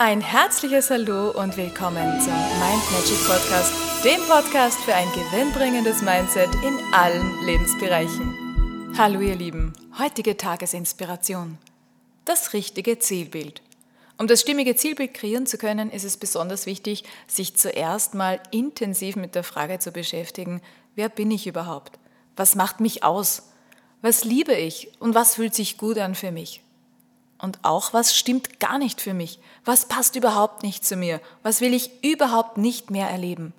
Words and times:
Ein 0.00 0.20
herzliches 0.20 0.90
Hallo 0.90 1.32
und 1.32 1.56
willkommen 1.56 2.20
zum 2.20 2.32
Mind 2.32 2.92
Magic 2.92 3.18
Podcast, 3.26 3.72
dem 4.04 4.20
Podcast 4.28 4.78
für 4.84 4.94
ein 4.94 5.08
gewinnbringendes 5.08 6.02
Mindset 6.02 6.54
in 6.64 6.78
allen 6.94 7.44
Lebensbereichen. 7.44 8.94
Hallo 8.96 9.18
ihr 9.18 9.34
Lieben, 9.34 9.72
heutige 9.98 10.36
Tagesinspiration. 10.36 11.58
Das 12.24 12.52
richtige 12.52 13.00
Zielbild. 13.00 13.60
Um 14.18 14.28
das 14.28 14.40
stimmige 14.40 14.76
Zielbild 14.76 15.14
kreieren 15.14 15.46
zu 15.46 15.58
können, 15.58 15.90
ist 15.90 16.04
es 16.04 16.16
besonders 16.16 16.66
wichtig, 16.66 17.02
sich 17.26 17.56
zuerst 17.56 18.14
mal 18.14 18.38
intensiv 18.52 19.16
mit 19.16 19.34
der 19.34 19.42
Frage 19.42 19.80
zu 19.80 19.90
beschäftigen, 19.90 20.62
wer 20.94 21.08
bin 21.08 21.32
ich 21.32 21.48
überhaupt? 21.48 21.98
Was 22.36 22.54
macht 22.54 22.78
mich 22.78 23.02
aus? 23.02 23.50
Was 24.00 24.22
liebe 24.22 24.54
ich 24.54 24.92
und 25.00 25.16
was 25.16 25.34
fühlt 25.34 25.56
sich 25.56 25.76
gut 25.76 25.98
an 25.98 26.14
für 26.14 26.30
mich? 26.30 26.62
Und 27.40 27.60
auch, 27.62 27.92
was 27.92 28.16
stimmt 28.16 28.58
gar 28.58 28.78
nicht 28.78 29.00
für 29.00 29.14
mich? 29.14 29.38
Was 29.64 29.86
passt 29.86 30.16
überhaupt 30.16 30.62
nicht 30.62 30.84
zu 30.84 30.96
mir? 30.96 31.20
Was 31.42 31.60
will 31.60 31.72
ich 31.72 32.04
überhaupt 32.04 32.58
nicht 32.58 32.90
mehr 32.90 33.08
erleben? 33.08 33.52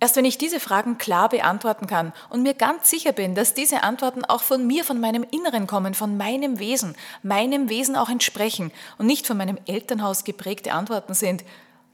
Erst 0.00 0.14
wenn 0.14 0.24
ich 0.24 0.38
diese 0.38 0.60
Fragen 0.60 0.96
klar 0.96 1.28
beantworten 1.28 1.88
kann 1.88 2.12
und 2.30 2.42
mir 2.42 2.54
ganz 2.54 2.88
sicher 2.88 3.12
bin, 3.12 3.34
dass 3.34 3.54
diese 3.54 3.82
Antworten 3.82 4.24
auch 4.24 4.42
von 4.42 4.64
mir, 4.64 4.84
von 4.84 5.00
meinem 5.00 5.26
Inneren 5.28 5.66
kommen, 5.66 5.92
von 5.94 6.16
meinem 6.16 6.60
Wesen, 6.60 6.94
meinem 7.24 7.68
Wesen 7.68 7.96
auch 7.96 8.08
entsprechen 8.08 8.70
und 8.96 9.06
nicht 9.06 9.26
von 9.26 9.36
meinem 9.36 9.58
Elternhaus 9.66 10.22
geprägte 10.22 10.72
Antworten 10.72 11.14
sind, 11.14 11.44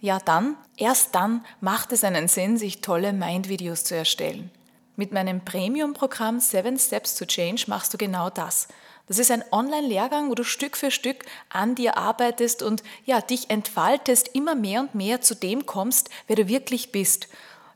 ja 0.02 0.18
dann, 0.18 0.56
erst 0.76 1.14
dann 1.14 1.44
macht 1.62 1.92
es 1.92 2.04
einen 2.04 2.28
Sinn, 2.28 2.58
sich 2.58 2.82
tolle 2.82 3.14
Mind-Videos 3.14 3.84
zu 3.84 3.96
erstellen. 3.96 4.50
Mit 4.96 5.10
meinem 5.10 5.44
Premium-Programm 5.44 6.38
Seven 6.38 6.78
Steps 6.78 7.16
to 7.16 7.24
Change 7.24 7.64
machst 7.66 7.92
du 7.92 7.98
genau 7.98 8.30
das. 8.30 8.68
Das 9.08 9.18
ist 9.18 9.32
ein 9.32 9.44
Online-Lehrgang, 9.50 10.30
wo 10.30 10.36
du 10.36 10.44
Stück 10.44 10.76
für 10.76 10.92
Stück 10.92 11.24
an 11.48 11.74
dir 11.74 11.98
arbeitest 11.98 12.62
und 12.62 12.84
ja, 13.04 13.20
dich 13.20 13.50
entfaltest, 13.50 14.28
immer 14.34 14.54
mehr 14.54 14.80
und 14.80 14.94
mehr 14.94 15.20
zu 15.20 15.34
dem 15.34 15.66
kommst, 15.66 16.10
wer 16.28 16.36
du 16.36 16.46
wirklich 16.46 16.92
bist. 16.92 17.26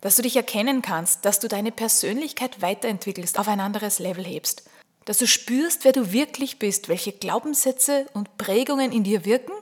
Dass 0.01 0.15
du 0.15 0.23
dich 0.23 0.37
erkennen 0.37 0.81
kannst, 0.81 1.25
dass 1.25 1.41
du 1.41 1.49
deine 1.49 1.73
Persönlichkeit 1.73 2.63
weiterentwickelst, 2.63 3.37
auf 3.37 3.49
ein 3.49 3.59
anderes 3.59 3.99
Level 3.99 4.25
hebst. 4.25 4.71
Dass 5.05 5.19
du 5.19 5.27
spürst, 5.27 5.85
wer 5.85 5.93
du 5.93 6.13
wirklich 6.13 6.61
bist, 6.61 6.89
welche 6.89 7.11
Glaubenssätze 7.11 8.07
und 8.15 8.39
Prägungen 8.39 8.93
in 8.93 9.03
dir 9.03 9.25
wirken, 9.25 9.55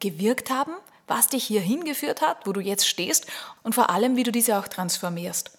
gewirkt 0.00 0.50
haben, 0.50 0.72
was 1.06 1.28
dich 1.28 1.44
hier 1.44 1.60
hingeführt 1.60 2.20
hat, 2.20 2.48
wo 2.48 2.52
du 2.52 2.60
jetzt 2.60 2.88
stehst 2.88 3.26
und 3.62 3.76
vor 3.76 3.90
allem, 3.90 4.16
wie 4.16 4.24
du 4.24 4.32
diese 4.32 4.58
auch 4.58 4.66
transformierst. 4.66 5.56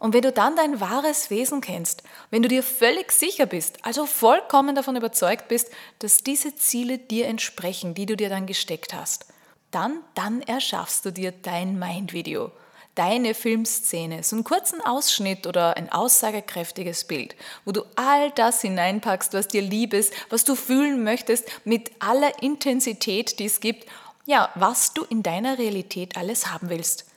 Und 0.00 0.14
wenn 0.14 0.22
du 0.22 0.32
dann 0.32 0.56
dein 0.56 0.80
wahres 0.80 1.28
Wesen 1.28 1.60
kennst, 1.60 2.02
wenn 2.30 2.42
du 2.42 2.48
dir 2.48 2.62
völlig 2.62 3.12
sicher 3.12 3.44
bist, 3.44 3.78
also 3.84 4.06
vollkommen 4.06 4.74
davon 4.74 4.96
überzeugt 4.96 5.46
bist, 5.48 5.70
dass 5.98 6.24
diese 6.24 6.56
Ziele 6.56 6.96
dir 6.96 7.28
entsprechen, 7.28 7.94
die 7.94 8.06
du 8.06 8.16
dir 8.16 8.30
dann 8.30 8.46
gesteckt 8.46 8.94
hast, 8.94 9.26
dann, 9.70 10.00
dann 10.14 10.40
erschaffst 10.40 11.04
du 11.04 11.12
dir 11.12 11.32
dein 11.32 11.78
Mind-Video, 11.78 12.50
deine 12.94 13.34
Filmszene, 13.34 14.22
so 14.22 14.36
einen 14.36 14.44
kurzen 14.44 14.80
Ausschnitt 14.80 15.46
oder 15.46 15.76
ein 15.76 15.92
aussagekräftiges 15.92 17.04
Bild, 17.04 17.36
wo 17.66 17.72
du 17.72 17.84
all 17.94 18.30
das 18.30 18.62
hineinpackst, 18.62 19.34
was 19.34 19.48
dir 19.48 19.62
lieb 19.62 19.92
ist, 19.92 20.14
was 20.30 20.44
du 20.44 20.54
fühlen 20.54 21.04
möchtest, 21.04 21.46
mit 21.66 21.90
aller 21.98 22.42
Intensität, 22.42 23.38
die 23.38 23.44
es 23.44 23.60
gibt, 23.60 23.86
ja, 24.24 24.48
was 24.54 24.94
du 24.94 25.04
in 25.04 25.22
deiner 25.22 25.58
Realität 25.58 26.16
alles 26.16 26.50
haben 26.50 26.70
willst. 26.70 27.09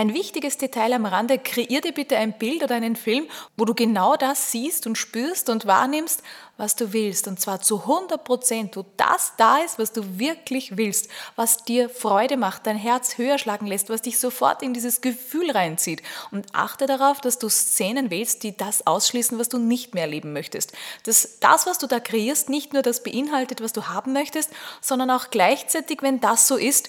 Ein 0.00 0.14
wichtiges 0.14 0.56
Detail 0.56 0.94
am 0.94 1.04
Rande, 1.04 1.38
kreier 1.38 1.82
dir 1.82 1.92
bitte 1.92 2.16
ein 2.16 2.32
Bild 2.32 2.62
oder 2.62 2.74
einen 2.74 2.96
Film, 2.96 3.26
wo 3.58 3.66
du 3.66 3.74
genau 3.74 4.16
das 4.16 4.50
siehst 4.50 4.86
und 4.86 4.96
spürst 4.96 5.50
und 5.50 5.66
wahrnimmst, 5.66 6.22
was 6.56 6.74
du 6.74 6.94
willst. 6.94 7.28
Und 7.28 7.38
zwar 7.38 7.60
zu 7.60 7.80
100 7.80 8.24
Prozent, 8.24 8.76
wo 8.78 8.86
das 8.96 9.34
da 9.36 9.58
ist, 9.58 9.78
was 9.78 9.92
du 9.92 10.18
wirklich 10.18 10.78
willst, 10.78 11.10
was 11.36 11.64
dir 11.64 11.90
Freude 11.90 12.38
macht, 12.38 12.66
dein 12.66 12.78
Herz 12.78 13.18
höher 13.18 13.36
schlagen 13.36 13.66
lässt, 13.66 13.90
was 13.90 14.00
dich 14.00 14.18
sofort 14.18 14.62
in 14.62 14.72
dieses 14.72 15.02
Gefühl 15.02 15.50
reinzieht. 15.50 16.02
Und 16.30 16.46
achte 16.54 16.86
darauf, 16.86 17.20
dass 17.20 17.38
du 17.38 17.50
Szenen 17.50 18.10
wählst, 18.10 18.42
die 18.42 18.56
das 18.56 18.86
ausschließen, 18.86 19.38
was 19.38 19.50
du 19.50 19.58
nicht 19.58 19.92
mehr 19.92 20.04
erleben 20.04 20.32
möchtest. 20.32 20.72
Dass 21.04 21.40
das, 21.40 21.66
was 21.66 21.76
du 21.76 21.86
da 21.86 22.00
kreierst, 22.00 22.48
nicht 22.48 22.72
nur 22.72 22.80
das 22.80 23.02
beinhaltet, 23.02 23.62
was 23.62 23.74
du 23.74 23.88
haben 23.88 24.14
möchtest, 24.14 24.50
sondern 24.80 25.10
auch 25.10 25.28
gleichzeitig, 25.30 26.00
wenn 26.00 26.20
das 26.20 26.46
so 26.46 26.56
ist, 26.56 26.88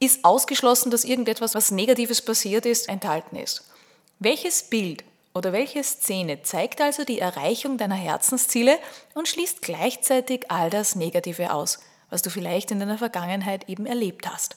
ist 0.00 0.24
ausgeschlossen, 0.24 0.90
dass 0.90 1.04
irgendetwas, 1.04 1.54
was 1.54 1.70
Negatives 1.70 2.22
passiert 2.22 2.66
ist, 2.66 2.88
enthalten 2.88 3.36
ist. 3.36 3.68
Welches 4.18 4.64
Bild 4.64 5.04
oder 5.34 5.52
welche 5.52 5.84
Szene 5.84 6.42
zeigt 6.42 6.80
also 6.80 7.04
die 7.04 7.20
Erreichung 7.20 7.76
deiner 7.78 7.94
Herzensziele 7.94 8.78
und 9.14 9.28
schließt 9.28 9.62
gleichzeitig 9.62 10.50
all 10.50 10.70
das 10.70 10.96
Negative 10.96 11.52
aus, 11.52 11.78
was 12.08 12.22
du 12.22 12.30
vielleicht 12.30 12.70
in 12.70 12.80
deiner 12.80 12.98
Vergangenheit 12.98 13.68
eben 13.68 13.86
erlebt 13.86 14.28
hast? 14.28 14.56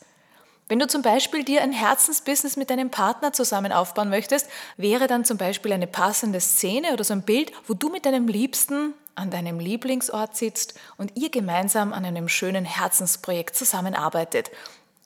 Wenn 0.69 0.79
du 0.79 0.87
zum 0.87 1.01
Beispiel 1.01 1.43
dir 1.43 1.61
ein 1.61 1.73
Herzensbusiness 1.73 2.55
mit 2.55 2.69
deinem 2.69 2.89
Partner 2.89 3.33
zusammen 3.33 3.73
aufbauen 3.73 4.09
möchtest, 4.09 4.47
wäre 4.77 5.07
dann 5.07 5.25
zum 5.25 5.37
Beispiel 5.37 5.73
eine 5.73 5.87
passende 5.87 6.39
Szene 6.39 6.93
oder 6.93 7.03
so 7.03 7.13
ein 7.13 7.23
Bild, 7.23 7.51
wo 7.67 7.73
du 7.73 7.89
mit 7.89 8.05
deinem 8.05 8.27
Liebsten 8.27 8.93
an 9.13 9.29
deinem 9.29 9.59
Lieblingsort 9.59 10.35
sitzt 10.35 10.73
und 10.97 11.11
ihr 11.15 11.29
gemeinsam 11.29 11.93
an 11.93 12.05
einem 12.05 12.29
schönen 12.29 12.65
Herzensprojekt 12.65 13.55
zusammenarbeitet 13.55 14.49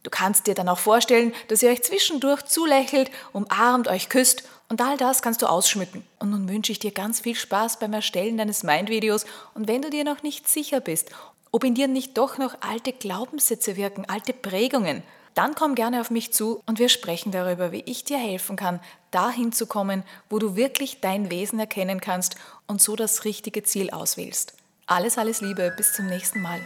Du 0.03 0.09
kannst 0.09 0.47
dir 0.47 0.55
dann 0.55 0.69
auch 0.69 0.79
vorstellen, 0.79 1.33
dass 1.47 1.63
ihr 1.63 1.69
euch 1.69 1.83
zwischendurch 1.83 2.43
zulächelt, 2.45 3.11
umarmt, 3.33 3.87
euch 3.87 4.09
küsst 4.09 4.43
und 4.69 4.81
all 4.81 4.97
das 4.97 5.21
kannst 5.21 5.41
du 5.41 5.47
ausschmücken. 5.47 6.05
Und 6.19 6.31
nun 6.31 6.49
wünsche 6.49 6.71
ich 6.71 6.79
dir 6.79 6.91
ganz 6.91 7.21
viel 7.21 7.35
Spaß 7.35 7.79
beim 7.79 7.93
Erstellen 7.93 8.37
deines 8.37 8.63
Mind-Videos 8.63 9.25
und 9.53 9.67
wenn 9.67 9.81
du 9.81 9.89
dir 9.89 10.03
noch 10.03 10.23
nicht 10.23 10.47
sicher 10.47 10.79
bist, 10.79 11.09
ob 11.51 11.63
in 11.63 11.75
dir 11.75 11.87
nicht 11.87 12.17
doch 12.17 12.37
noch 12.37 12.55
alte 12.61 12.93
Glaubenssätze 12.93 13.75
wirken, 13.75 14.05
alte 14.07 14.33
Prägungen, 14.33 15.03
dann 15.33 15.53
komm 15.53 15.75
gerne 15.75 16.01
auf 16.01 16.09
mich 16.09 16.33
zu 16.33 16.61
und 16.65 16.79
wir 16.79 16.89
sprechen 16.89 17.31
darüber, 17.31 17.71
wie 17.71 17.83
ich 17.85 18.03
dir 18.03 18.17
helfen 18.17 18.55
kann, 18.55 18.79
dahin 19.11 19.51
zu 19.51 19.67
kommen, 19.67 20.03
wo 20.29 20.39
du 20.39 20.55
wirklich 20.55 20.99
dein 20.99 21.29
Wesen 21.29 21.59
erkennen 21.59 22.01
kannst 22.01 22.37
und 22.65 22.81
so 22.81 22.95
das 22.95 23.23
richtige 23.23 23.61
Ziel 23.63 23.91
auswählst. 23.91 24.53
Alles, 24.87 25.17
alles 25.17 25.41
Liebe, 25.41 25.73
bis 25.77 25.93
zum 25.93 26.07
nächsten 26.07 26.41
Mal. 26.41 26.65